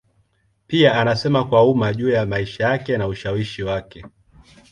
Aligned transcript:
Pia 0.67 0.99
anasema 1.01 1.43
kwa 1.43 1.63
umma 1.71 1.93
juu 1.93 2.09
ya 2.09 2.25
maisha 2.25 2.63
yake 2.69 2.97
na 2.97 3.07
ushawishi 3.07 3.63
wake. 3.63 4.05